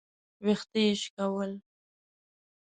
[0.45, 1.51] ويښته يې شکول.